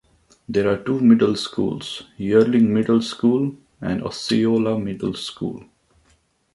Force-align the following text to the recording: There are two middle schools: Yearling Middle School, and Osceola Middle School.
There 0.49 0.67
are 0.67 0.83
two 0.83 0.99
middle 0.99 1.35
schools: 1.35 2.05
Yearling 2.17 2.73
Middle 2.73 3.03
School, 3.03 3.55
and 3.79 4.01
Osceola 4.01 4.79
Middle 4.79 5.13
School. 5.13 5.63